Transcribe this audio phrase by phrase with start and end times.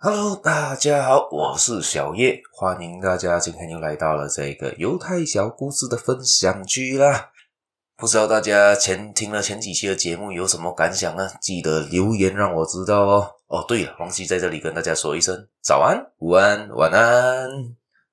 [0.00, 7.30] Hello，大家好，我是小叶，欢迎大家今天又来到了这个犹太小故事的分享区啦。
[7.96, 11.28] 不知道大家前听了前几期的节目有什么感想呢？
[11.40, 13.28] 记得留言让我知道哦。
[13.48, 17.48] 哦，对了，忘记在这里跟大家说一声早安、午安、晚安。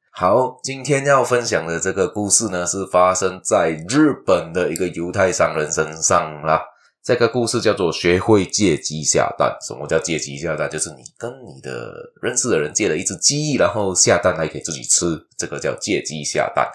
[0.10, 6.64] 好，今天要分享的这个故事呢，是发生在日本的一个犹太商人身上啦。
[7.06, 9.56] 这个故事叫做“学会借鸡下蛋”。
[9.62, 10.68] 什么叫借鸡下蛋？
[10.68, 15.06] 就是你跟你的认识的人借了一只鸡，然后下蛋还可以自己吃，
[15.38, 16.68] 这个叫借鸡下蛋。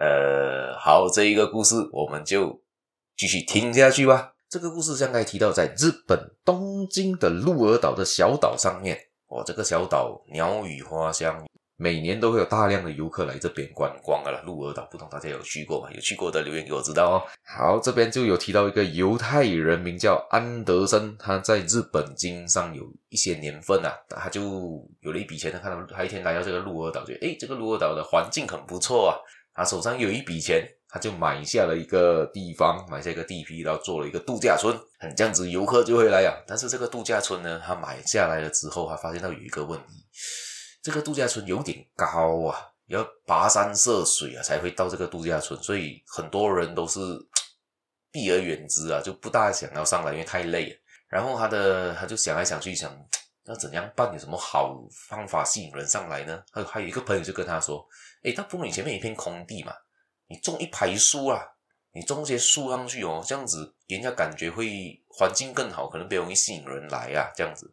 [0.00, 2.60] 呃，好，这一个故事我们就
[3.16, 4.32] 继续听下去吧。
[4.50, 11.46] 这个故事像刚才提到，在日本东京的鹿儿岛的小岛上面，哦，这个小岛鸟语花香。
[11.80, 14.42] 每年都会有大量的游客来这边观光的啦。
[14.44, 15.88] 鹿儿岛，不懂大家有去过吗？
[15.94, 17.22] 有去过的留言给我知道哦。
[17.44, 25.52] 好，这边就有提到一个犹太人名叫安德森，他在日本经商有一些年份啊，他就有了一笔钱。
[25.52, 29.14] 他看到他一天来到这个鹿儿岛，觉得诶，这个鹿儿岛的环境很不错啊。
[29.54, 34.76] 他手上有一笔钱，他就买下了一个地方，买下一个地皮，然后做了一个度假村。
[34.98, 36.34] 很这样子，游客就会来啊。
[36.44, 40.04] 但是这个度假村呢，他买下来了之后，他发现到有一个问题。
[40.88, 46.98] 这个度假村有点高啊，要跋山涉水啊才会到这个度假村，所以很多人都是
[48.10, 50.74] 避而远之啊，就不大想要上来，因为太累。
[51.06, 52.90] 然后他的他就想来想去想，
[53.44, 56.42] 要怎样办，有什么好方法吸引人上来呢？
[56.50, 57.86] 还有还有一个朋友就跟他说
[58.24, 59.74] ：“诶，他不如你前面一片空地嘛，
[60.26, 61.42] 你种一排树啊，
[61.92, 67.72] 你种些树上去哦，这样子人家感觉会环境更好，可能比较容易吸引人来啊，这样子。”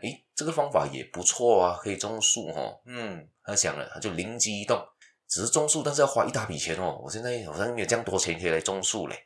[0.00, 2.80] 诶，这个方法也不错啊，可以种树哦。
[2.86, 4.80] 嗯，他想了，他就灵机一动，
[5.28, 7.00] 只是种树，但是要花一大笔钱哦。
[7.02, 9.16] 我现在好像没有这样多钱可以来种树嘞。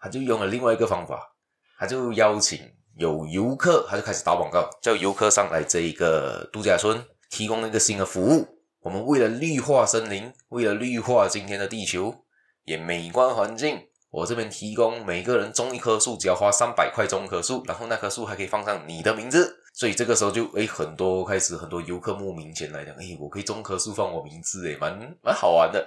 [0.00, 1.36] 他就用了另外一个方法，
[1.78, 8.46] 他就邀请有游客，他就开始打广告，叫游客上来这一个度假村，提供一个新的服务。
[8.80, 12.24] 我们为了绿化森林，为了绿化今天的地球，
[12.64, 13.88] 也美观环境。
[14.10, 25.86] 我这边提供每个人种一棵树，只要花三百块种棵树，然后那棵树还可以放上你的名字，所以这个时候就诶很多开始很多游客慕名前来讲，诶我可以种棵树放我名字，诶蛮蛮好玩的。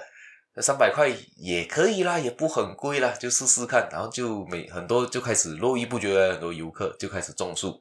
[0.56, 3.88] 那三百块也可以啦，也不很贵啦，就试试看。
[3.92, 7.80] 然后就每很多就开始络绎不绝，很多游客就开始种树，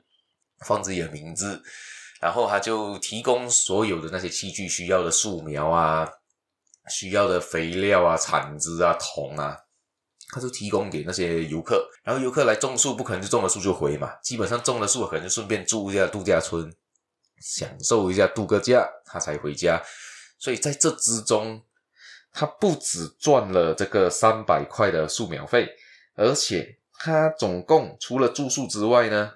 [0.67, 1.63] 放自己的名字，
[2.21, 6.07] 然后他就提供所有的那些器具需要的树苗啊，
[6.89, 9.59] 需要的肥料啊、铲子啊、桶啊。
[10.31, 14.11] 他就提供给那些游客，然后游客来种树，不可能就种了树就回嘛。
[14.21, 16.75] 基本上种了树，可能就顺便住一下度假村，
[17.39, 19.81] 享受一下度个假，他才回家。
[20.39, 21.63] 所以在这之中，
[22.33, 25.69] 他不止赚了这个三百块的树苗费，
[26.17, 29.35] 而且他总共除了住宿之外呢，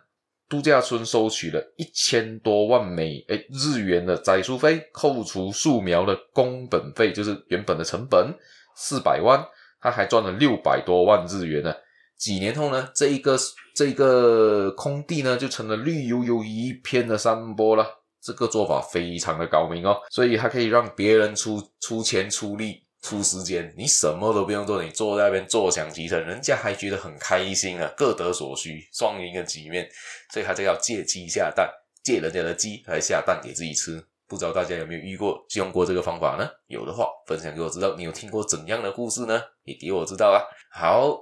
[0.48, 8.34] 度假村收取了一千多万美诶日元的栽树费，扣除树苗的工本费，就是原本的成本
[8.74, 9.44] 四百万。
[9.80, 11.72] 他还赚了六百多万日元呢。
[12.16, 13.38] 几年后呢，这一个
[13.74, 17.86] 这一个空地呢，就成了绿油油一片的山坡了。
[18.20, 29.88] 这个做法非常的高明哦，所以还可以让别人出出钱出力出时间，你什么都不用做，你坐在那边坐享其成，人家还觉得很开心啊，各得所需，双赢的局面。
[30.32, 31.70] 所以他就要借鸡下蛋，
[32.02, 34.04] 借人家的鸡来下蛋给自己吃。
[34.26, 36.46] 不知道大家有没有遇过、用过这个方法呢？
[36.66, 37.94] 有的话，分享给我知道。
[37.96, 39.42] 你有听过怎样的故事呢？
[39.64, 40.44] 也给我知道啊。
[40.70, 41.18] 好，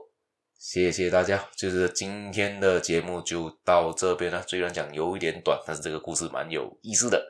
[0.59, 1.49] 谢谢大家。
[1.57, 4.43] 就是今天的节目就到这边了。
[4.49, 7.25] 虽然讲有一点短，但是这个故事蛮有意思的。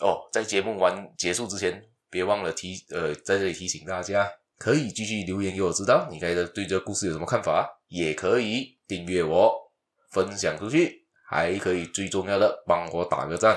[0.00, 1.80] 哦，在节目完结束之前，
[2.10, 7.68] 别忘了提呃，在这里提醒大家，可以继续留言给我知道，你该的对这个故事有什么看法？
[7.88, 9.72] 也可以订阅我，
[10.10, 13.56] 分享出去，还可以最重要的帮我打个赞。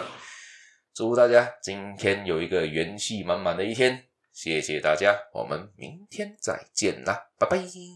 [0.94, 7.82] 祝大家今天有一个元气满满的一天，谢谢大家，我们明天再见啦，拜拜。